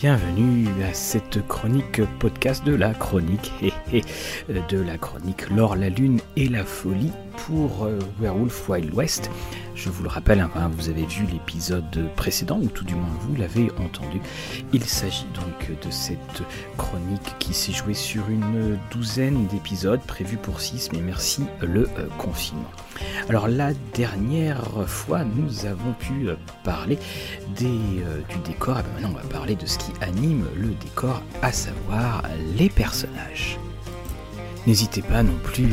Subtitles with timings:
[0.00, 3.50] Bienvenue à cette chronique podcast de la chronique
[4.48, 9.28] de la chronique L'or, la lune et la folie pour euh, Werewolf Wild West.
[9.78, 13.36] Je vous le rappelle, hein, vous avez vu l'épisode précédent, ou tout du moins vous
[13.36, 14.20] l'avez entendu.
[14.72, 16.42] Il s'agit donc de cette
[16.76, 22.08] chronique qui s'est jouée sur une douzaine d'épisodes, prévus pour 6, mais merci le euh,
[22.18, 22.72] confinement.
[23.28, 26.34] Alors la dernière fois, nous avons pu euh,
[26.64, 26.98] parler
[27.56, 31.22] des, du décor, et bien maintenant on va parler de ce qui anime le décor,
[31.40, 32.24] à savoir
[32.56, 33.60] les personnages.
[34.68, 35.66] N'hésitez pas non plus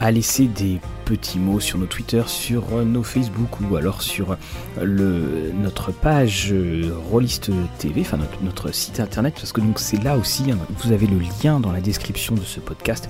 [0.00, 4.36] à, laisser des petits mots sur nos Twitter, sur nos Facebook ou alors sur
[4.82, 10.16] le, notre page euh, Rollist TV, enfin notre, site internet, parce que donc c'est là
[10.16, 13.08] aussi, hein, vous avez le lien dans la description de ce podcast.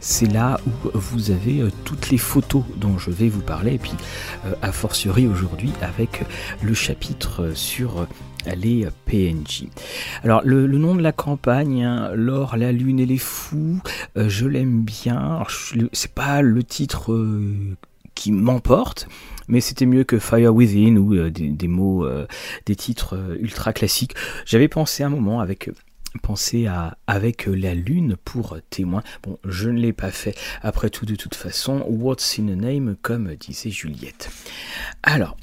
[0.00, 3.78] C'est là où vous avez euh, toutes les photos dont je vais vous parler, et
[3.78, 3.94] puis
[4.46, 6.24] euh, a fortiori aujourd'hui avec
[6.62, 8.06] le chapitre sur
[8.54, 9.66] les PNJ.
[10.22, 13.80] Alors le, nom de la campagne, hein, l'or, la lune et les fous,
[14.16, 15.42] euh, je l'aime bien.
[15.92, 17.76] C'est pas le titre euh,
[18.14, 19.08] qui m'emporte,
[19.48, 22.06] mais c'était mieux que Fire Within ou euh, des, mots,
[22.66, 24.14] des titres ultra classiques.
[24.44, 25.70] J'avais pensé un moment avec
[26.22, 29.02] penser à avec la lune pour témoin.
[29.22, 30.34] Bon, je ne l'ai pas fait.
[30.62, 34.30] Après tout, de toute façon, what's in a name, comme disait Juliette.
[35.02, 35.36] Alors,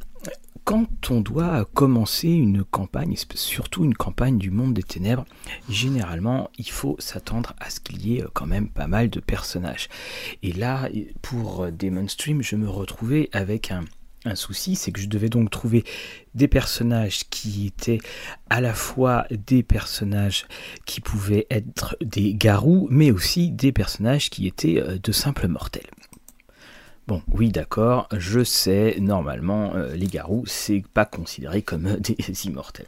[0.66, 5.26] quand on doit commencer une campagne, surtout une campagne du monde des ténèbres,
[5.70, 9.90] généralement il faut s'attendre à ce qu'il y ait quand même pas mal de personnages.
[10.42, 10.90] Et là,
[11.22, 13.86] pour Demon Stream, je me retrouvais avec un,
[14.34, 15.84] souci, c'est que je devais donc trouver
[16.34, 18.00] des personnages qui étaient
[18.50, 20.48] à la fois des personnages
[20.86, 25.86] qui pouvaient être des garous, mais aussi des personnages qui étaient euh, de simples mortels.
[27.08, 32.88] Bon, oui, d'accord, je sais, normalement, euh, les garous, c'est pas considéré comme des immortels.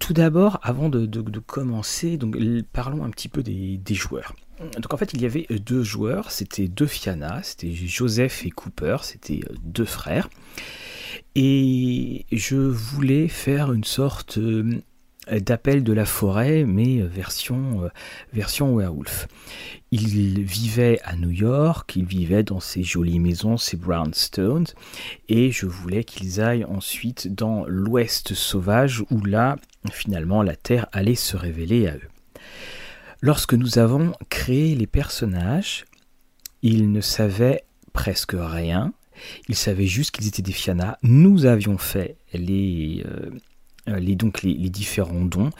[0.00, 1.06] Tout d'abord, avant de,
[1.40, 2.18] commencer,
[2.72, 4.34] parlons un petit peu des, joueurs.
[4.78, 8.98] Donc en fait, il y avait deux joueurs, c'était deux Fiana, c'était Joseph et Cooper,
[9.02, 10.28] c'était euh, deux frères.
[11.34, 14.80] Et je voulais faire une sorte euh,
[15.30, 17.88] d'appel de la forêt, mais version,
[18.32, 19.28] version werewolf.
[19.92, 24.66] Il vivait à New York, il vivait dans ces jolies maisons, ces brownstones,
[25.28, 29.56] et je voulais qu'ils aillent ensuite dans l'ouest sauvage où là,
[29.90, 32.08] finalement, la Terre allait se révéler à eux.
[33.20, 35.84] Lorsque nous avons créé les personnages,
[36.62, 37.62] ils ne savaient
[37.92, 38.92] presque rien,
[39.48, 40.98] ils savaient juste qu'ils étaient des Fiana.
[41.02, 43.30] Nous avions fait les, euh,
[43.86, 45.50] les, donc les, différents dons,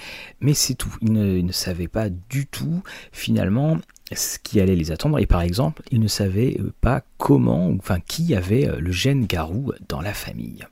[0.40, 0.94] mais c'est tout.
[1.02, 3.78] Ils ne, ils ne, savaient pas du tout finalement
[4.14, 5.18] ce qui allait les attendre.
[5.18, 9.26] Et par exemple, ils ne savaient euh, pas comment, enfin qui avait euh, le gène
[9.26, 10.64] garou dans la famille.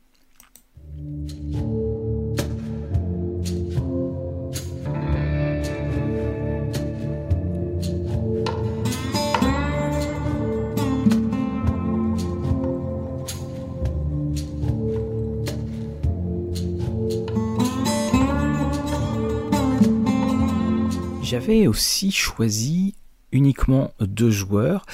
[21.30, 22.96] J'avais aussi choisi
[23.30, 24.84] uniquement deux joueurs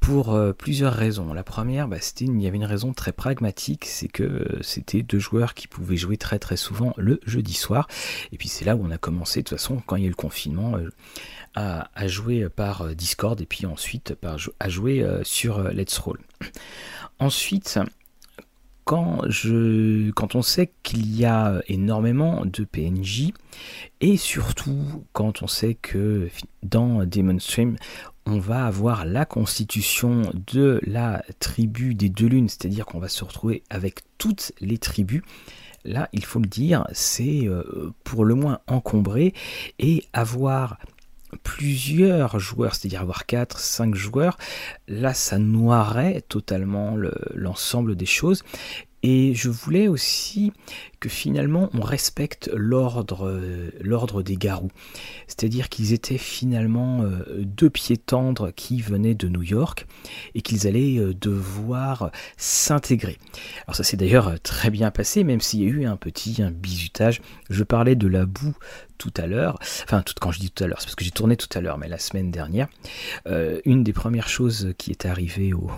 [0.00, 1.34] pour euh, plusieurs raisons.
[1.34, 5.02] La première, bah, c'était il y avait une raison très pragmatique, c'est que euh, c'était
[5.02, 7.88] deux joueurs qui pouvaient jouer très très souvent le jeudi soir.
[8.32, 10.06] Et puis c'est là où on a commencé de toute façon quand il y a
[10.06, 10.88] eu le confinement euh,
[11.54, 16.20] à, jouer par Discord et puis ensuite par, à jouer sur Let's Roll.
[17.18, 17.78] Ensuite,
[18.86, 23.32] quand, on sait qu'il y a énormément de PNJ,
[24.00, 26.28] et surtout quand on sait que
[26.62, 27.76] dans Demon Stream,
[28.26, 33.24] on va avoir la constitution de la tribu des deux lunes, c'est-à-dire qu'on va se
[33.24, 35.22] retrouver avec toutes les tribus.
[35.84, 39.34] Là, il faut le dire, c'est euh, pour le moins encombré
[39.80, 40.78] et avoir
[41.42, 44.36] plusieurs joueurs, c'est-à-dire avoir 4, 5 joueurs,
[44.88, 46.96] là ça noirait totalement
[47.34, 48.42] l'ensemble des choses.
[49.08, 50.52] Et je voulais aussi
[50.98, 54.72] que finalement on respecte l'ordre, euh, l'ordre des garous.
[55.28, 59.86] C'est-à-dire qu'ils étaient finalement euh, deux pieds tendres qui venaient de New York
[60.34, 63.16] et qu'ils allaient euh, devoir s'intégrer.
[63.68, 66.50] Alors ça s'est d'ailleurs très bien passé, même s'il y a eu un petit un
[66.50, 67.20] bisutage.
[67.48, 68.56] Je parlais de la boue
[68.98, 71.12] tout à l'heure, enfin tout, quand je dis tout à l'heure, c'est parce que j'ai
[71.12, 72.66] tourné tout à l'heure, mais la semaine dernière,
[73.26, 75.70] une des premières choses qui est arrivée aux,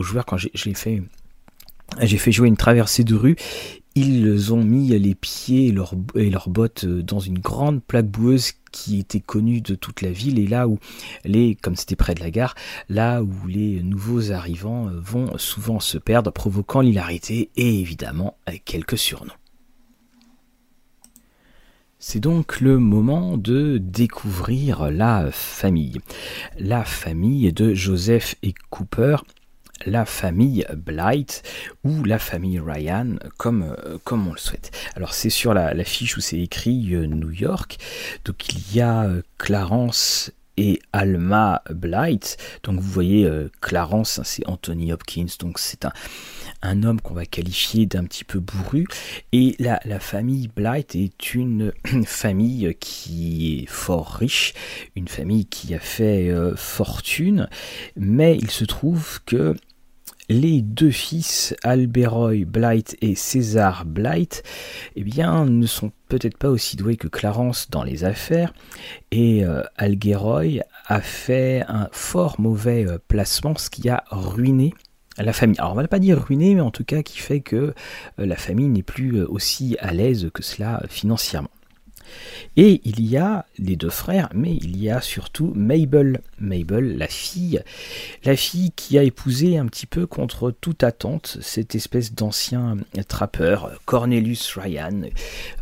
[0.02, 1.02] joueurs quand j'ai fait
[2.00, 3.36] j'ai fait jouer une traversée de rue.
[3.94, 9.20] Ils ont mis les pieds et leurs, bottes dans une grande plaque boueuse qui était
[9.20, 10.78] connue de toute la ville et là où
[11.24, 12.54] les, comme c'était près de la gare,
[12.88, 19.34] là où les nouveaux arrivants vont souvent se perdre, provoquant l'hilarité et évidemment quelques surnoms.
[22.04, 26.00] C'est donc le moment de découvrir la famille.
[26.58, 29.18] La famille de Joseph et Cooper,
[29.86, 31.42] la famille Blight
[31.84, 34.70] ou la famille Ryan, comme, comme on le souhaite.
[34.96, 37.78] Alors c'est sur la, fiche où c'est écrit euh, New York.
[38.24, 42.36] Donc il y a euh, Clarence et Alma Blight.
[42.62, 45.92] Donc vous voyez, euh, Clarence, hein, c'est Anthony Hopkins, donc c'est un,
[46.62, 48.86] un homme qu'on va qualifier d'un petit peu bourru.
[49.32, 51.72] Et la, famille Blight est une
[52.06, 54.54] famille qui est fort riche,
[54.96, 57.48] une famille qui a fait euh, fortune,
[57.96, 59.54] mais il se trouve que
[60.32, 64.42] les deux fils, Alberoy Blight et César Blight,
[64.96, 68.52] eh bien, ne sont peut-être pas aussi doués que Clarence dans les affaires,
[69.10, 74.74] et euh, Algeroy a fait un fort mauvais euh, placement, ce qui a ruiné
[75.18, 75.58] la famille.
[75.58, 77.74] Alors on va pas dire ruiné, mais en tout cas qui fait que euh,
[78.18, 81.50] la famille n'est plus euh, aussi à l'aise que cela financièrement.
[82.56, 86.20] Et il y a les deux frères, mais il y a surtout Mabel.
[86.38, 87.62] Mabel, la fille,
[88.24, 92.76] la fille qui a épousé un petit peu contre toute attente cette espèce d'ancien
[93.08, 95.02] trappeur, Cornelius Ryan,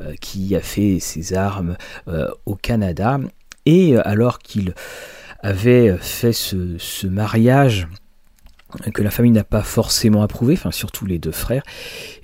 [0.00, 1.76] euh, qui a fait ses armes
[2.46, 3.20] au Canada.
[3.66, 4.74] Et alors qu'il
[5.42, 7.86] avait fait ce mariage
[8.94, 11.62] que la famille n'a pas forcément approuvé, enfin surtout les deux frères,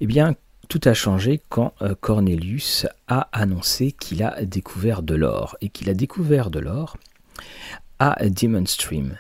[0.01, 0.35] eh bien
[0.69, 5.89] tout a changé quand euh, Cornelius a annoncé qu'il a découvert de l'or et qu'il
[5.91, 6.97] a découvert de l'or
[7.99, 9.17] à Demon Stream.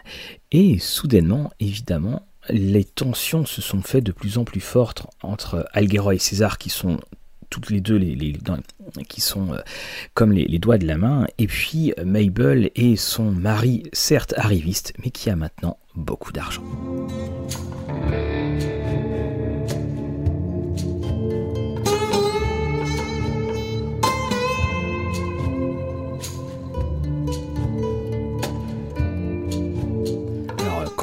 [0.52, 6.12] Et soudainement, évidemment, les tensions se sont faites de plus en plus fortes entre Algero
[6.12, 7.00] et César qui sont
[7.50, 8.00] toutes les deux
[9.08, 9.58] qui sont euh,
[10.14, 15.10] comme les, doigts de la main, et puis Mabel et son mari, certes arriviste, mais
[15.10, 16.64] qui a maintenant beaucoup d'argent.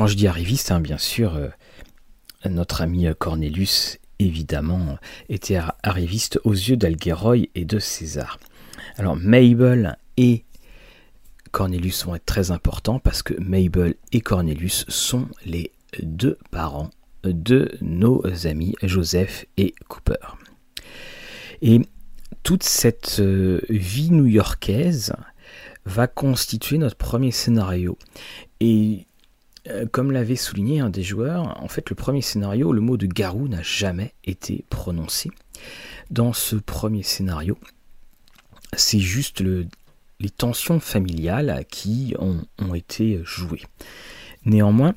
[0.03, 1.47] Quand je dis arriviste, hein, bien sûr, euh,
[2.43, 4.97] notre ami Cornelius, évidemment,
[5.29, 8.37] était arriviste aux yeux d'Algeroy et de César.
[8.97, 10.43] Alors, Mabel et
[11.51, 15.71] Cornelius vont être très importants parce que Mabel et Cornelius sont les
[16.01, 16.89] deux parents
[17.23, 20.35] de nos amis Joseph et Cooper.
[21.61, 21.79] Et
[22.43, 25.13] toute cette euh, vie new-yorkaise
[25.85, 27.97] va constituer notre premier scénario.
[28.59, 29.05] Et
[29.69, 33.07] euh, comme l'avait souligné un des joueurs, en fait le premier scénario, le mot de
[33.07, 35.31] garou n'a jamais été prononcé.
[36.11, 37.57] Dans ce premier scénario,
[38.75, 39.67] c'est juste le
[40.23, 43.63] les tensions familiales qui ont, été jouées.
[44.45, 44.95] Néanmoins,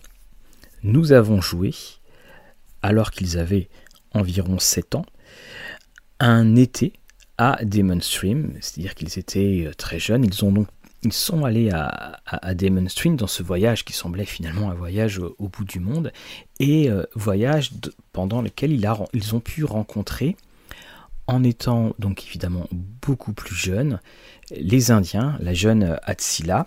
[0.83, 1.75] nous avons joué,
[2.81, 3.69] alors qu'ils avaient
[4.13, 5.07] environ 7 ans,
[6.21, 6.93] un été
[7.39, 10.69] à Demon Stream, c'est-à-dire qu'ils étaient euh, très jeunes, ils, ont donc,
[11.07, 15.19] ils sont allés à, à, Demon Stream dans ce voyage qui semblait finalement un voyage
[15.19, 16.13] au, bout du monde,
[16.59, 17.71] et euh, voyage
[18.13, 20.37] pendant lequel ils, ont pu rencontrer,
[21.29, 24.01] en étant donc évidemment beaucoup plus jeunes,
[24.51, 26.67] les Indiens, la jeune Atsila,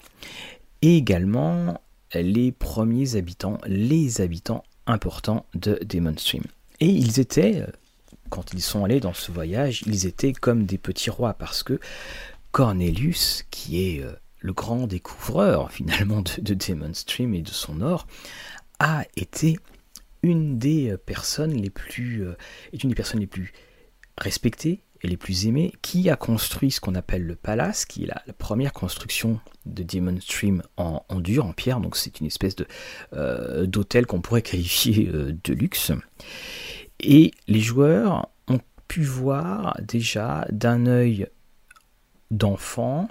[0.81, 1.81] et également
[2.13, 6.43] les premiers habitants, les habitants importants de Demon Stream.
[6.79, 7.65] Et ils étaient,
[8.29, 11.79] quand ils sont allés dans ce voyage, ils étaient comme des petits rois, parce que
[12.51, 17.81] Cornelius, qui est euh, le grand découvreur finalement de, de Demon Stream et de son
[17.81, 18.08] or,
[18.79, 19.58] a été
[20.24, 22.38] une des personnes les plus, euh,
[22.74, 23.53] est une des personnes les plus
[24.17, 28.08] respectées, et les plus aimés, qui a construit ce qu'on appelle le palace, qui est
[28.08, 32.55] la, première construction de Demon Stream en, dur, en pierre, donc c'est une espèce
[33.13, 35.91] euh, d'hôtel qu'on pourrait qualifier euh, de luxe.
[37.00, 41.27] Et les joueurs ont pu voir déjà d'un œil
[42.31, 43.08] d'enfant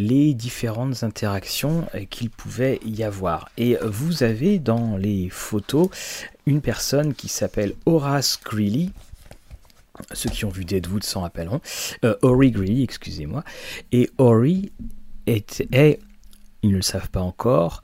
[0.00, 3.50] les différentes interactions euh, qu'il pouvait y avoir.
[3.58, 5.88] Et vous avez dans les photos
[6.46, 8.90] une personne qui s'appelle Horace Greeley,
[10.12, 11.60] ceux qui ont vu Deadwood s'en rappelleront.
[12.04, 13.44] Euh, Greeley, excusez-moi.
[13.92, 14.72] Et Ori
[15.26, 15.62] est,
[16.62, 17.82] ils ne le savent pas encore,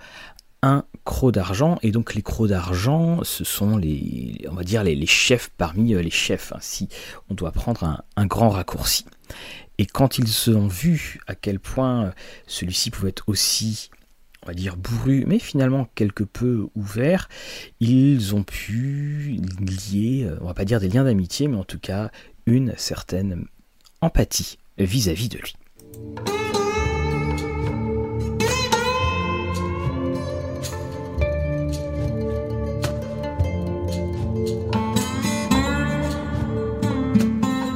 [0.63, 1.79] un croc d'argent.
[1.83, 6.01] Et donc les crocs d'argent, ce sont les, on va dire les, chefs parmi euh,
[6.01, 6.53] les chefs.
[6.53, 6.89] Hein, si
[7.29, 9.05] on doit prendre un grand raccourci.
[9.79, 12.13] Et quand ils ont vu à quel point
[12.47, 13.91] celui-ci pouvait être aussi
[14.47, 17.29] on va dire bourru, mais finalement quelque peu ouvert,
[17.81, 21.81] ils ont pu lier, euh, on va pas dire des liens d'amitié, mais en tout
[21.81, 22.13] cas
[22.47, 23.47] une certaine
[24.01, 25.55] empathie vis-à-vis de lui.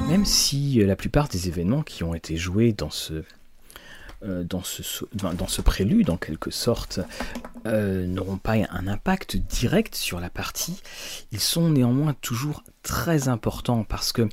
[0.09, 3.25] Même si puis la plupart des événements qui ont été joués dans ce,
[4.23, 4.83] dans ce,
[5.15, 7.01] dans ce prélude, en quelque sorte,
[7.65, 10.81] n'auront pas un impact direct sur la partie.
[11.33, 14.29] Ils sont néanmoins toujours très importants parce que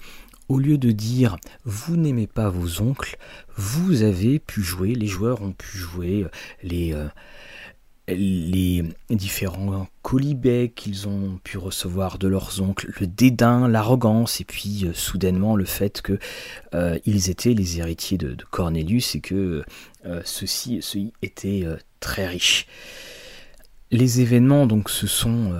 [0.47, 3.17] au lieu de dire vous n'aimez pas vos oncles,
[3.55, 6.25] vous avez pu jouer, les joueurs ont pu jouer
[6.63, 6.93] les,
[8.07, 14.85] les différents colibets qu'ils ont pu recevoir de leurs oncles, le dédain, l'arrogance, et puis
[14.85, 16.19] euh, soudainement le fait qu'ils
[16.73, 19.63] euh, étaient les héritiers de, Cornelius et que
[20.05, 20.81] euh, ceux-ci
[21.21, 21.65] étaient
[21.99, 22.67] très riches.
[23.91, 25.53] Les événements donc se sont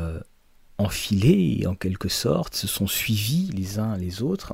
[0.77, 4.53] enfilés en quelque sorte, se sont suivis les uns les autres,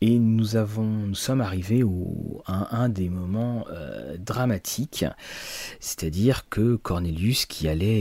[0.00, 0.44] et nous
[1.14, 1.82] sommes arrivés
[2.46, 5.06] à un des moments euh, dramatiques,
[5.80, 8.00] c'est-à-dire que Cornelius qui allait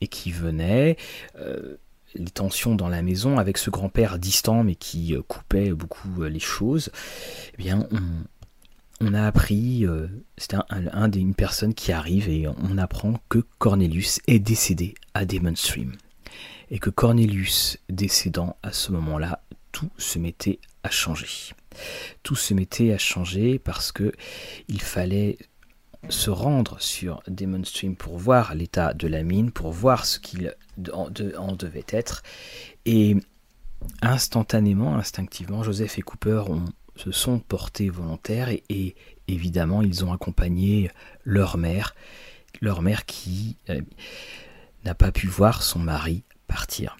[0.00, 0.96] et qui, venait,
[1.38, 1.76] euh,
[2.14, 6.40] les tensions dans la maison avec ce grand-père distant mais qui euh, coupait beaucoup les
[6.40, 6.90] choses,
[7.54, 7.88] eh bien
[9.00, 9.86] on, a appris,
[10.36, 15.24] c'est un, un, une personne qui arrive et on apprend que Cornelius est décédé à
[15.24, 15.96] Demon Stream
[16.70, 21.54] et que Cornelius décédant à ce moment-là, tout se mettait à changer.
[22.22, 24.12] Tout se mettait à changer parce que
[24.68, 25.38] il fallait
[26.08, 30.54] se rendre sur Demon Stream pour voir l'état de la mine, pour voir ce qu'il
[30.92, 32.22] en, devait être.
[32.84, 33.16] Et
[34.00, 36.44] instantanément, instinctivement, Joseph et Cooper
[36.96, 38.96] se sont portés volontaires et,
[39.28, 40.90] évidemment ils ont accompagné
[41.22, 41.94] leur mère,
[42.62, 43.82] leur mère qui euh,
[44.86, 46.96] n'a pas pu voir son mari partir.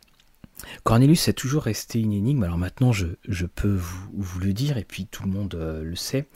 [0.84, 3.06] Cornelius est toujours resté une énigme, alors maintenant je,
[3.46, 3.78] peux
[4.12, 6.28] vous, le dire, et puis tout le monde euh, le sait.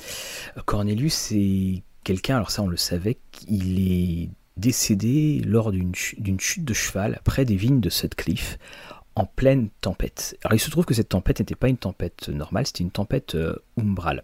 [0.65, 6.75] Cornelius est quelqu'un, alors ça on le savait, qu'il est décédé lors d'une chute de
[6.75, 8.59] cheval près des vignes de Sutcliffe
[9.15, 10.37] en pleine tempête.
[10.45, 13.35] Alors il se trouve que cette tempête n'était pas une tempête normale, c'était une tempête
[13.35, 14.23] euh, umbrale.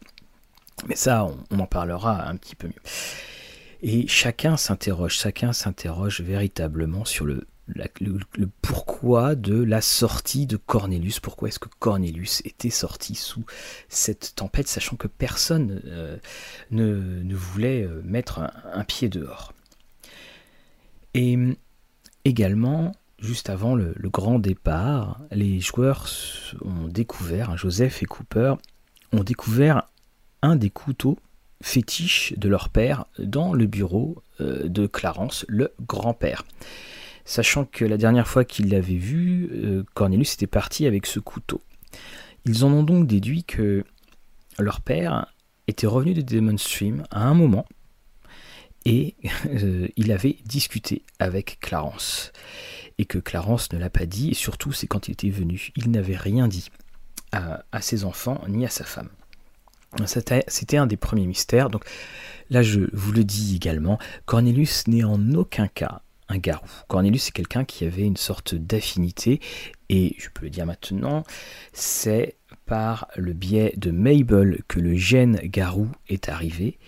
[0.86, 2.82] Mais ça, on en parlera un petit peu mieux.
[3.82, 11.20] Et chacun s'interroge, chacun s'interroge véritablement sur le le, pourquoi de la sortie de Cornelius.
[11.20, 13.44] Pourquoi est-ce que Cornelius était sorti sous
[13.88, 16.16] cette tempête, sachant que personne euh,
[16.70, 18.40] ne, voulait euh, mettre
[18.72, 19.52] un, pied dehors.
[21.14, 21.36] Et
[22.24, 26.06] également, juste avant le, grand départ, les joueurs
[26.62, 28.54] ont découvert, Joseph et Cooper
[29.12, 29.88] ont découvert
[30.42, 31.18] un des couteaux
[31.60, 36.44] fétiches de leur père dans le bureau euh, de Clarence, le grand-père
[37.28, 41.60] sachant que la dernière fois qu'ils l'avaient vu, euh, Cornelius était parti avec ce couteau.
[42.46, 43.84] Ils en ont donc déduit que
[44.58, 45.26] leur père
[45.66, 47.66] était revenu de Demon Stream à un moment
[48.86, 49.14] et
[49.46, 52.32] euh, il avait discuté avec Clarence.
[52.96, 55.90] Et que Clarence ne l'a pas dit, et surtout c'est quand il était venu, il
[55.90, 56.70] n'avait rien dit
[57.32, 59.10] à, à, ses enfants ni à sa femme.
[60.06, 61.68] C'était un des premiers mystères.
[61.68, 61.84] Donc
[62.48, 66.66] là, je vous le dis également, Cornelius n'est en aucun cas un garou.
[66.88, 69.40] Cornelius, c'est quelqu'un qui avait une sorte d'affinité,
[69.88, 71.24] et je peux le dire maintenant,
[71.72, 76.78] c'est par le biais de Mabel que le gène garou est arrivé.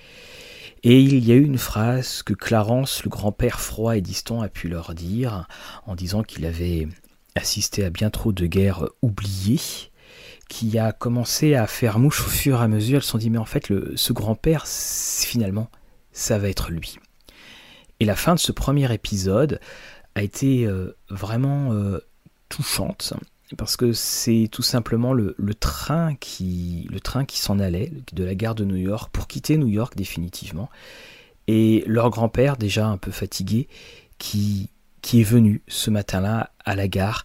[0.82, 4.48] Et il y a eu une phrase que Clarence, le grand-père froid et distant, a
[4.48, 5.46] pu leur dire,
[5.86, 6.88] en disant qu'il avait
[7.34, 9.60] assisté à bien trop de guerres oubliées,
[10.48, 12.96] qui a commencé à faire mouche au fur et à mesure.
[12.96, 15.70] Elles se sont dit, mais en fait, ce grand-père, finalement,
[16.12, 16.98] ça va être lui.
[18.00, 19.60] Et la fin de ce premier épisode
[20.14, 21.98] a été euh, vraiment euh,
[22.48, 23.12] touchante.
[23.58, 26.86] Parce que c'est tout simplement le, train qui
[27.32, 30.70] s'en allait de la gare de New York pour quitter New York définitivement.
[31.48, 33.68] Et leur grand-père déjà un peu fatigué
[34.18, 34.68] qui
[35.02, 37.24] qui est venu ce matin-là à la gare.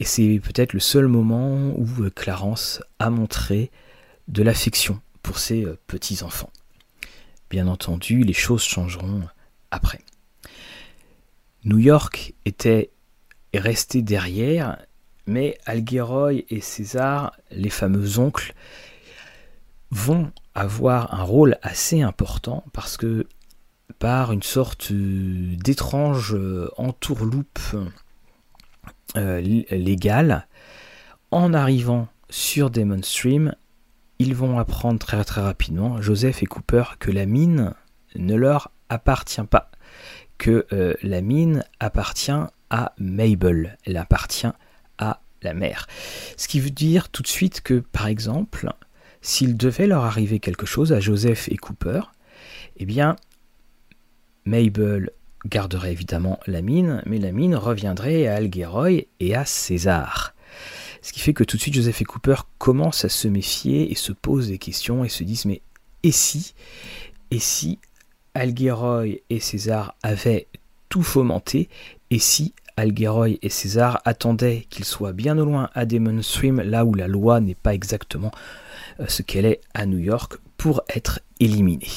[0.00, 3.70] Et c'est peut-être le seul moment où euh, Clarence a montré
[4.26, 6.50] de l'affection pour ses petits enfants.
[7.50, 9.22] Bien entendu, les choses changeront
[11.64, 12.90] New York était
[13.54, 14.78] resté derrière,
[15.26, 18.54] mais Algeroy et César, les fameux oncles,
[19.90, 23.26] vont avoir un rôle assez important parce que
[23.98, 26.36] par une sorte d'étrange
[26.76, 27.58] entourloupe
[29.16, 30.46] euh, légale,
[31.30, 33.54] en arrivant sur Demon Stream,
[34.18, 37.74] ils vont apprendre très très rapidement, Joseph et Cooper, que la mine
[38.16, 39.70] ne leur appartient pas,
[40.38, 42.32] que euh, la mine appartient
[42.70, 44.52] à Mabel, elle appartient
[44.98, 45.86] à la mère.
[46.36, 48.72] Ce qui veut dire tout de suite que, par exemple,
[49.20, 52.00] s'il devait leur arriver quelque chose à Joseph et Cooper,
[52.76, 53.16] eh bien,
[54.44, 55.10] Mabel
[55.46, 60.34] garderait évidemment la mine, mais la mine reviendrait à Algeroy et à César.
[61.02, 63.94] Ce qui fait que tout de suite Joseph et Cooper commencent à se méfier et
[63.94, 65.60] se posent des questions et se disent mais
[66.02, 66.54] et si
[67.30, 67.78] Et si
[68.34, 70.46] Algeroy et César avaient
[70.88, 71.68] tout fomenté
[72.10, 76.84] Et si Algeroy et César attendaient qu'il soit bien au loin à Demon Stream, là
[76.84, 78.32] où la loi n'est pas exactement
[79.00, 81.88] euh, ce qu'elle est à New York, pour être éliminé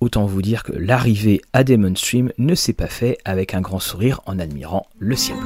[0.00, 3.80] Autant vous dire que l'arrivée à Demon Stream ne s'est pas fait avec un grand
[3.80, 5.36] sourire en admirant le ciel.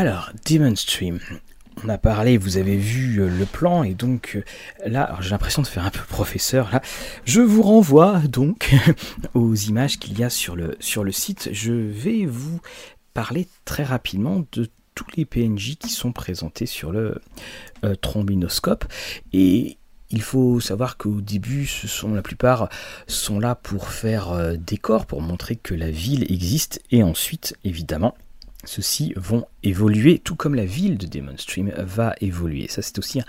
[0.00, 1.18] Alors, Demon Stream.
[1.82, 4.44] On a parlé, vous avez vu euh, le plan, et donc euh,
[4.88, 6.70] là, j'ai l'impression de faire un peu professeur.
[6.70, 6.82] Là,
[7.24, 8.76] je vous renvoie donc
[9.34, 10.76] aux images qu'il y a sur le,
[11.10, 11.48] site.
[11.50, 12.60] Je vais vous
[13.12, 17.20] parler très rapidement de tous les PNJ qui sont présentés sur le
[17.84, 18.84] euh, trombinoscope.
[19.32, 19.78] Et
[20.10, 22.68] il faut savoir qu'au début, ce la plupart
[23.08, 28.14] sont là pour faire décor, pour montrer que la ville existe, et ensuite, évidemment,
[28.64, 32.66] ceux-ci vont évoluer, tout comme la ville de Demon Stream va évoluer.
[32.68, 33.20] Ça, c'est aussi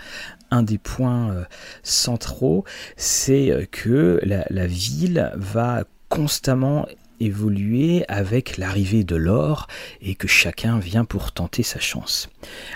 [0.50, 1.44] un, des points euh,
[1.82, 2.64] centraux,
[2.96, 6.86] c'est euh, que la, ville va constamment
[7.20, 9.68] évoluer avec l'arrivée de l'or
[10.00, 12.28] et que chacun vient pour tenter sa chance.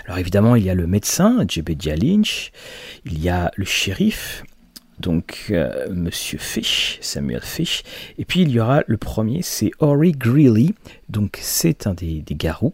[0.05, 2.51] Alors évidemment, il y a le médecin, Jebedia Lynch,
[3.05, 4.43] il y a le shérif,
[4.99, 7.83] donc euh, Monsieur Fish, Samuel Fish.
[8.17, 10.73] Et puis il y aura le premier, c'est Ori Greeley,
[11.09, 12.71] donc c'est un des, garous.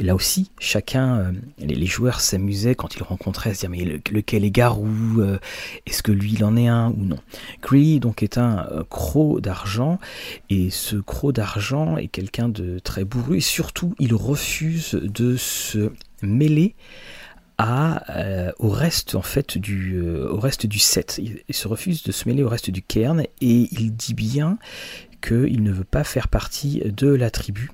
[0.00, 4.44] Et là aussi, chacun, euh, les, joueurs s'amusaient quand ils rencontraient, se dire mais lequel
[4.44, 5.38] est garou euh,
[5.86, 7.18] Est-ce que lui il en est un ou non?
[7.62, 9.98] Greeley donc est un croc d'argent,
[10.50, 15.92] et ce croc d'argent est quelqu'un de très bourru, et surtout il refuse de se
[16.22, 16.74] mêler
[18.10, 21.20] euh, au reste en fait du euh, au reste du set.
[21.22, 24.58] Il, se refuse de se mêler au reste du cairn et il dit bien
[25.20, 27.70] qu'il ne veut pas faire partie de la tribu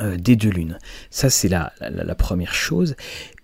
[0.00, 0.78] euh, des deux lunes.
[1.10, 2.96] Ça c'est la, la, première chose.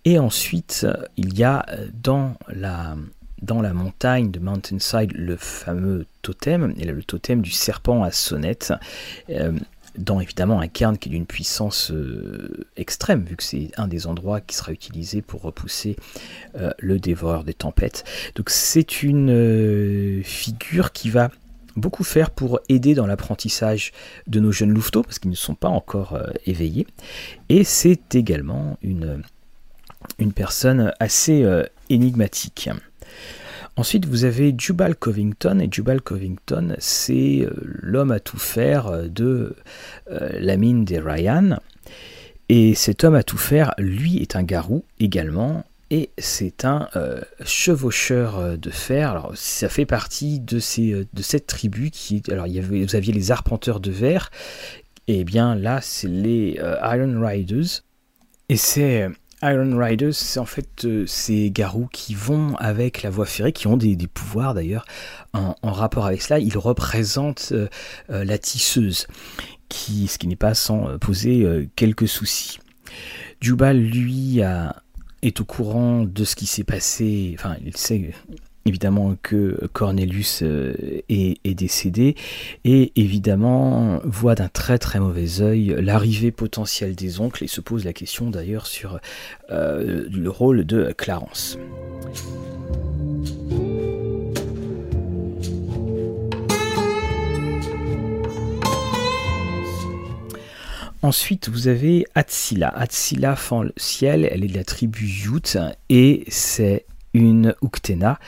[0.05, 1.65] Et ensuite il y a
[1.95, 2.97] dans la
[3.43, 8.11] dans la montagne de Mountainside le fameux totem, et là, le totem du serpent à
[8.11, 8.73] sonnette
[9.99, 14.07] dans évidemment un cairn qui est d'une puissance euh, extrême, vu que c'est un des
[14.07, 15.97] endroits qui sera utilisé pour repousser
[16.57, 18.05] euh, le dévoreur des tempêtes.
[18.35, 21.31] Donc c'est une euh, figure qui va
[21.77, 23.93] beaucoup faire pour aider dans l'apprentissage
[24.27, 26.87] de nos jeunes louveteaux, parce qu'ils ne sont pas encore éveillés.
[27.51, 29.23] Et c'est également une,
[30.19, 31.47] une personne assez
[31.91, 32.71] énigmatique.
[33.79, 39.09] Ensuite, vous avez Jubal Covington, et Jubal Covington, c'est euh, l'homme à tout faire euh,
[39.09, 39.55] de
[40.11, 41.59] euh, la mine des Ryan.
[42.49, 46.89] Et cet homme à tout faire, lui, est un garou également, et c'est un
[47.45, 49.11] chevaucheur de fer.
[49.11, 52.23] Alors, ça fait partie de, cette tribu qui.
[52.31, 54.31] Alors, vous aviez les arpenteurs de verre,
[55.09, 57.83] et bien là, c'est les Iron Riders.
[58.49, 59.09] Et c'est
[59.43, 63.67] Iron Riders, c'est en fait euh, ces garous qui vont avec la voie ferrée, qui
[63.67, 64.87] ont des, pouvoirs d'ailleurs
[65.35, 66.39] en, rapport avec cela.
[66.39, 67.69] Ils représentent euh,
[68.11, 69.07] euh, la tisseuse,
[69.71, 72.61] ce qui n'est pas sans poser quelques soucis.
[73.41, 74.41] Jubal, lui,
[75.23, 78.13] est au courant de ce qui s'est passé, enfin, il sait
[78.67, 80.75] évidemment que Cornelius euh,
[81.09, 82.17] est, décédé
[82.65, 87.85] et évidemment voit d'un très très mauvais œil l'arrivée potentielle des oncles et se pose
[87.85, 88.99] la question d'ailleurs sur
[89.51, 91.59] euh, le rôle de Clarence.
[101.03, 102.69] Ensuite, vous avez Atsila.
[102.69, 105.57] Atsila fend le ciel, elle est de la tribu Yut
[105.89, 106.85] et c'est
[107.17, 108.19] une Uktena,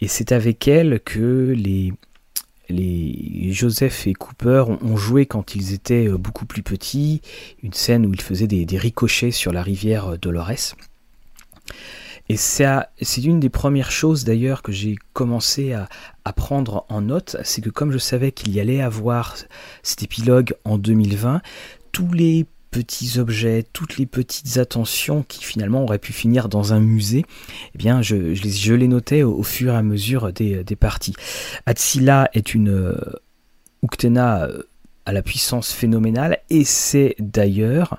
[0.00, 1.92] et c'est avec elle que les,
[2.68, 7.22] les Joseph et Cooper ont joué quand ils étaient euh, beaucoup plus petits,
[7.62, 10.74] une scène où ils faisaient des, ricochets sur la rivière euh, Dolores.
[12.30, 15.88] Et c'est une des premières choses d'ailleurs que j'ai commencé à,
[16.26, 19.34] à, prendre en note, c'est que comme je savais qu'il y allait avoir
[19.82, 21.40] cet épilogue en 2020,
[21.90, 26.80] tous les petits objets, toutes les petites attentions qui finalement auraient pu finir dans un
[26.80, 27.24] musée,
[27.74, 31.14] eh bien je, je, les, notais au, fur et à mesure des, parties.
[31.66, 32.94] Atsila est une euh,
[34.04, 34.62] euh,
[35.06, 37.98] à la puissance phénoménale et c'est d'ailleurs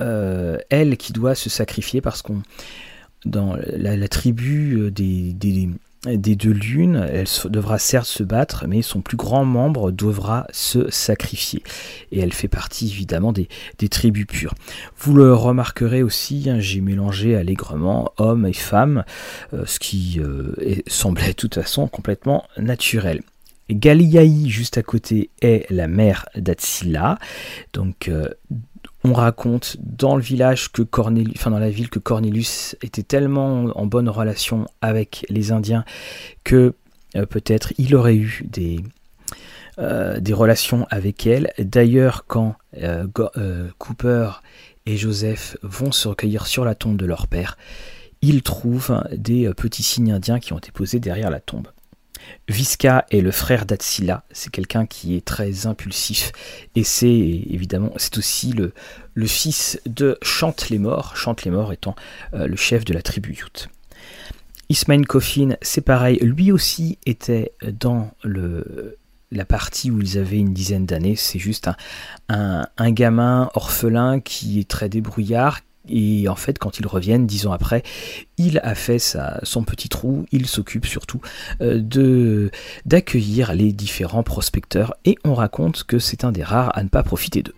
[0.00, 2.42] euh, elle qui doit se sacrifier parce qu'on
[3.24, 5.70] dans la, tribu des, des
[6.06, 11.62] deux lunes, elle devra certes se battre, mais son plus grand membre devra se sacrifier.
[12.12, 13.48] Et elle fait partie évidemment des,
[13.88, 14.54] tribus pures.
[14.98, 19.04] Vous le remarquerez aussi, hein, j'ai mélangé allègrement hommes et femmes,
[19.52, 20.54] euh, ce qui euh,
[20.86, 23.22] semblait de toute façon complètement naturel.
[23.70, 27.18] Galiaï, juste à côté, est la mère d'Atsila.
[27.72, 28.28] Donc, euh,
[29.04, 33.64] on raconte dans le village que Cornelius, enfin dans la ville que Cornelius était tellement
[33.76, 35.84] en bonne relation avec les Indiens
[36.42, 36.74] que
[37.14, 38.80] euh, peut-être il aurait eu des,
[39.78, 41.52] euh, des relations avec elle.
[41.58, 42.56] D'ailleurs, quand
[43.78, 44.30] Cooper
[44.86, 47.58] et Joseph vont se recueillir sur la tombe de leur père,
[48.22, 51.68] ils trouvent des petits signes indiens qui ont été posés derrière la tombe.
[52.48, 56.32] Visca est le frère d'Atsila, c'est quelqu'un qui est très impulsif.
[56.74, 58.72] Et c'est évidemment c'est aussi le,
[59.26, 61.94] fils de Chante les Morts, Chante les Morts étant
[62.34, 63.68] euh, le chef de la tribu Ute.
[64.68, 68.98] Ismail Coffin, c'est pareil, lui aussi était dans le,
[69.30, 71.68] la partie où ils avaient une dizaine d'années, c'est juste
[72.28, 77.46] un, un, gamin orphelin qui est très débrouillard, et en fait, quand ils reviennent, dix
[77.46, 77.82] ans après,
[78.38, 78.98] il a fait
[79.42, 81.20] son petit trou, il s'occupe surtout
[81.60, 82.50] euh,
[82.86, 87.02] d'accueillir les différents prospecteurs, et on raconte que c'est un des rares à ne pas
[87.02, 87.54] profiter d'eux.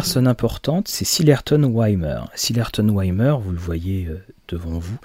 [0.00, 2.22] Personne importante, c'est Sillerton Weimer.
[2.34, 4.96] Sillerton Weimer, vous le voyez euh, devant vous,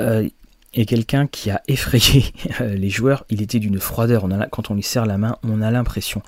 [0.00, 0.28] euh,
[0.74, 2.24] est quelqu'un qui a effrayé
[2.60, 3.24] euh, les joueurs.
[3.30, 4.28] Il était d'une froideur.
[4.50, 6.22] Quand on lui serre la main, on a l'impression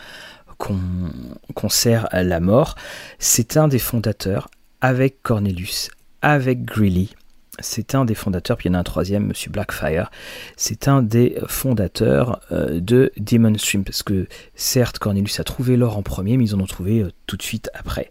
[0.59, 2.77] qu'on serre la mort.
[3.19, 4.49] C'est un des fondateurs,
[4.81, 5.91] avec Cornelius,
[6.23, 7.09] avec Greeley,
[7.61, 10.11] c'est un des fondateurs, puis il y en a un troisième, Monsieur Blackfire,
[10.57, 15.97] c'est un des fondateurs euh, de Demon Stream, parce que certes, Cornelius a trouvé l'or
[15.97, 18.11] en premier, mais ils en ont trouvé euh, tout de suite après.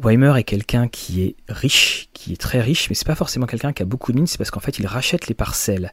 [0.00, 3.72] Weimer est quelqu'un qui est riche, qui est très riche, mais c'est pas forcément quelqu'un
[3.72, 5.92] qui a beaucoup de mines, c'est parce qu'en fait, il rachète les parcelles.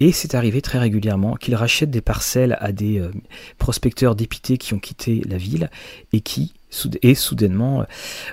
[0.00, 3.10] Et c'est arrivé très régulièrement qu'il rachète des parcelles à des euh,
[3.58, 5.70] prospecteurs dépités qui ont quitté la ville,
[6.12, 6.54] et qui,
[7.02, 7.84] et soudainement,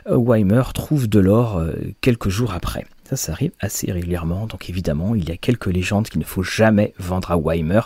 [0.06, 1.62] Weimer trouve de l'or
[2.02, 2.86] quelques jours après.
[3.10, 4.48] Ça, ça arrive assez régulièrement.
[4.48, 7.82] Donc évidemment, il y a quelques légendes qu'il ne faut jamais vendre à Weimer.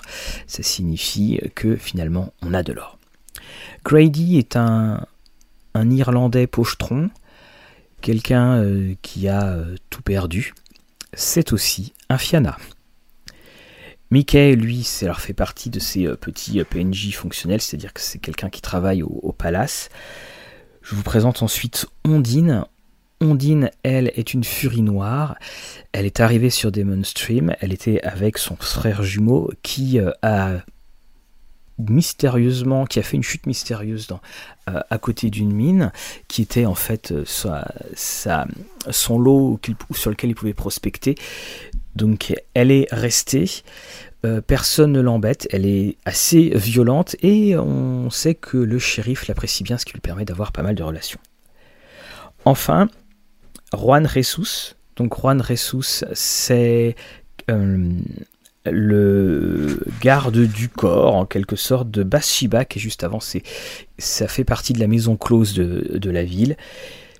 [0.45, 2.97] Ça signifie que finalement, on a de l'or.
[3.83, 5.05] Grady est un,
[5.77, 7.09] un Irlandais pochetron,
[8.01, 10.53] quelqu'un euh, qui a euh, tout perdu.
[11.13, 12.57] C'est aussi un Fiana.
[14.09, 18.49] Mickey, lui, ça fait partie de ces euh, petits PNJ fonctionnels, c'est-à-dire que c'est quelqu'un
[18.49, 19.89] qui travaille au, palace.
[20.89, 22.63] Je vous présente ensuite Ondine.
[23.19, 25.35] Ondine, elle, est une furie noire.
[25.91, 27.53] Elle est arrivée sur Demon Stream.
[27.59, 30.59] Elle était avec son frère jumeau qui euh, a
[31.77, 34.07] mystérieusement, qui a fait une chute mystérieuse
[34.69, 35.91] euh, à côté d'une mine,
[36.29, 37.25] qui était en fait euh,
[37.97, 39.59] son lot
[39.91, 41.15] sur lequel il pouvait prospecter.
[41.97, 43.49] Donc elle est restée.
[44.45, 49.77] Personne ne l'embête, elle est assez violente et on sait que le shérif l'apprécie bien,
[49.77, 51.19] ce qui lui permet d'avoir pas mal de relations.
[52.45, 52.89] Enfin,
[53.73, 54.75] Juan Jesus.
[54.95, 56.95] Donc Juan Jesus, c'est
[57.51, 57.91] euh,
[58.65, 63.19] le garde du corps, en quelque sorte, de Bathsheba, qui est juste avant.
[63.97, 66.57] Ça fait partie de la maison close de, la ville.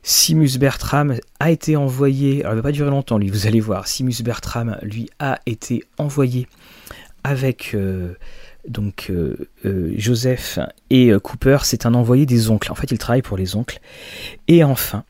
[0.09, 3.59] Simus Bertram a été envoyé, alors il ne va pas durer longtemps lui, vous allez
[3.59, 6.47] voir, Simus Bertram lui a été envoyé
[7.25, 8.13] avec euh,
[8.69, 9.49] donc euh,
[9.97, 13.81] Joseph et Cooper, c'est un envoyé des oncles, en fait il travaille pour les oncles.
[14.47, 15.03] Et enfin,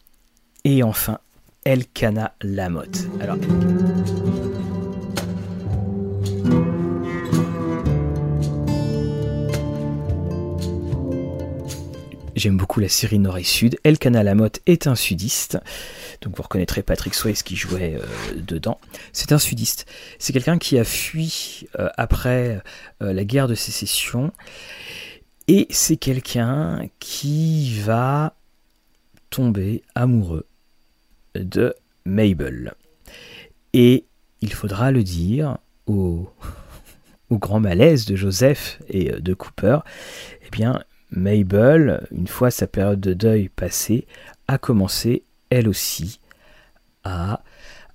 [0.63, 1.19] et enfin,
[1.63, 3.07] Elkana Lamotte.
[3.19, 3.37] Alors,
[12.37, 13.79] J'aime beaucoup la série Nord et Sud.
[13.83, 15.57] Elkana Lamotte est un sudiste.
[16.21, 18.79] Donc vous reconnaîtrez Patrick Swayze qui jouait euh, dedans.
[19.11, 19.87] C'est un sudiste.
[20.19, 22.61] C'est quelqu'un qui a fui euh, après
[23.01, 24.31] euh, la guerre de sécession.
[25.47, 28.35] Et c'est quelqu'un qui va
[29.31, 30.45] tomber amoureux
[31.33, 31.73] de
[32.05, 32.75] Mabel.
[33.73, 34.05] Et
[34.41, 36.29] il faudra le dire au,
[37.31, 39.79] au grand malaise de Joseph et de Cooper,
[40.45, 44.07] eh bien, Mabel, une fois sa période de deuil passée,
[44.47, 46.19] a commencé, elle aussi,
[47.03, 47.41] à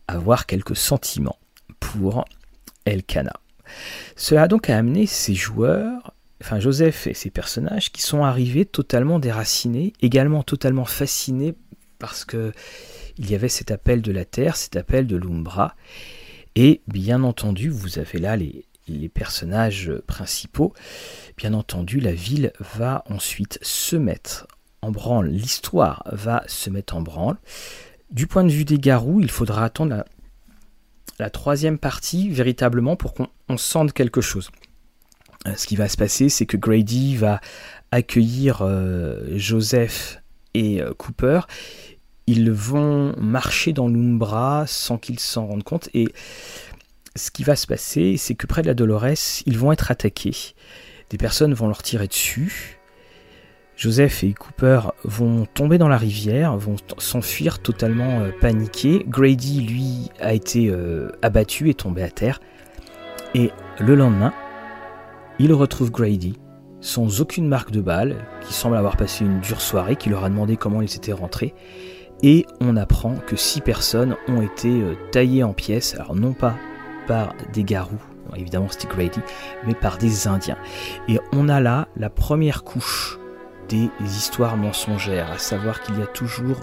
[0.08, 1.38] avoir quelques sentiments
[1.80, 2.24] pour
[2.84, 3.34] Elkana.
[4.16, 9.18] Cela a donc amené ses joueurs, enfin Joseph et ses personnages, qui sont arrivés totalement
[9.18, 11.54] déracinés, également totalement fascinés
[11.98, 12.52] parce que
[13.18, 15.76] il y avait cet appel de la terre, cet appel de l'Umbra.
[16.54, 20.72] Et bien entendu, vous avez là les, les personnages principaux.
[21.36, 24.46] Bien entendu, la ville va ensuite se mettre
[24.82, 27.36] en branle, l'histoire va se mettre en branle.
[28.10, 30.04] Du point de vue des garous, il faudra attendre
[31.18, 34.50] la, troisième partie véritablement pour qu'on sente quelque chose.
[35.46, 37.40] Euh, ce qui va se passer, c'est que Grady va
[37.92, 40.20] accueillir euh, Joseph
[40.54, 41.42] et euh, Cooper.
[42.26, 45.88] Ils vont marcher dans l'Umbra sans qu'ils s'en rendent compte.
[45.94, 46.08] Et
[47.14, 50.54] ce qui va se passer, c'est que près de la Dolores, ils vont être attaqués.
[51.10, 52.78] Des personnes vont leur tirer dessus.
[53.76, 59.04] Joseph et Cooper vont tomber dans la rivière, vont s'enfuir totalement euh, paniqués.
[59.08, 62.40] Grady, lui, a été euh, abattu et tombé à terre.
[63.34, 64.32] Et le lendemain,
[65.38, 66.38] il retrouve Grady
[66.80, 70.28] sans aucune marque de balle, qui semble avoir passé une dure soirée, qui leur a
[70.28, 71.54] demandé comment ils étaient rentrés.
[72.22, 76.56] Et on apprend que six personnes ont été euh, taillées en pièces, alors non pas
[77.06, 78.00] par des garous,
[78.36, 79.20] évidemment c'était Grady,
[79.66, 80.58] mais par des Indiens.
[81.08, 83.18] Et on a là la première couche
[83.68, 86.60] des histoires mensongères, à savoir qu'il y a toujours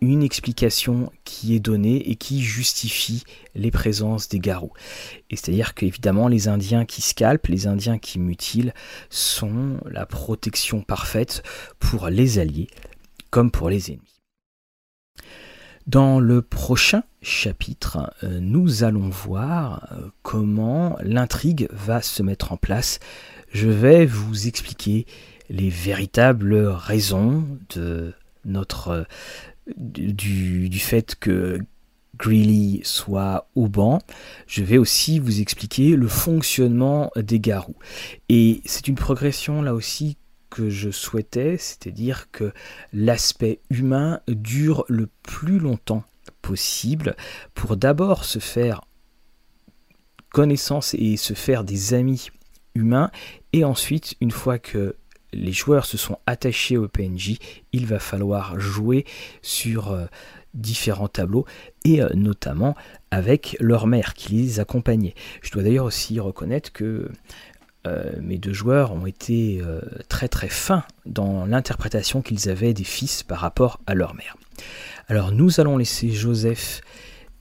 [0.00, 3.22] une explication qui est donnée et qui justifie
[3.54, 4.72] les présences des garous.
[5.30, 8.74] Et c'est-à-dire qu'évidemment les Indiens qui scalpent, les Indiens qui mutilent
[9.10, 11.44] sont la protection parfaite
[11.78, 12.68] pour les alliés
[13.30, 14.20] comme pour les ennemis.
[15.86, 22.56] Dans le prochain chapitre, euh, nous allons voir euh, comment l'intrigue va se mettre en
[22.56, 22.98] place.
[23.52, 25.06] Je vais vous expliquer
[25.48, 28.12] les véritables raisons de
[28.44, 29.04] notre euh,
[29.76, 31.60] du, du fait que
[32.18, 34.00] Greeley soit au banc,
[34.46, 37.76] je vais aussi vous expliquer le fonctionnement des garous.
[38.28, 40.18] Et c'est une progression là aussi
[40.50, 42.52] que je souhaitais, c'est-à-dire que
[42.92, 46.04] l'aspect humain dure le plus longtemps
[46.42, 47.16] possible
[47.54, 48.82] pour d'abord se faire
[50.30, 52.28] connaissance et se faire des amis
[52.74, 53.10] humains
[53.52, 54.96] et ensuite une fois que
[55.32, 57.38] les joueurs se sont attachés au PNJ,
[57.72, 59.06] il va falloir jouer
[59.40, 60.06] sur euh,
[60.54, 61.46] différents tableaux
[61.84, 62.74] et euh, notamment
[63.10, 65.14] avec leur mère qui les accompagnait.
[65.42, 67.10] Je dois d'ailleurs aussi reconnaître que
[67.86, 69.60] euh, mes deux joueurs ont été
[70.08, 74.36] très très fins dans l'interprétation qu'ils avaient des fils par rapport à leur mère.
[75.08, 76.80] Alors nous allons laisser Joseph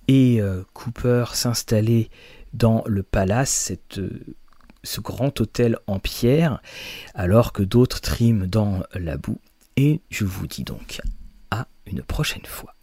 [0.08, 0.42] et
[0.74, 2.10] Cooper s'installer
[2.54, 3.72] dans le palace,
[4.84, 6.62] ce grand hôtel en pierre,
[7.14, 9.40] alors que d'autres triment dans la boue.
[9.78, 11.02] Et je vous dis donc
[11.50, 12.76] à une prochaine fois.